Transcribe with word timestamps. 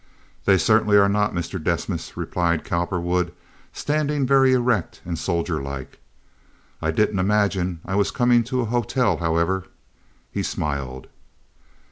"They 0.45 0.57
certainly 0.57 0.97
are 0.97 1.07
not, 1.07 1.31
Mr. 1.35 1.63
Desmas," 1.63 2.17
replied 2.17 2.63
Cowperwood, 2.63 3.33
standing 3.71 4.25
very 4.25 4.51
erect 4.51 4.99
and 5.05 5.15
soldier 5.15 5.61
like. 5.61 5.99
"I 6.81 6.89
didn't 6.89 7.19
imagine 7.19 7.81
I 7.85 7.93
was 7.93 8.09
coming 8.09 8.43
to 8.45 8.61
a 8.61 8.65
hotel, 8.65 9.17
however." 9.17 9.65
He 10.31 10.41
smiled. 10.41 11.05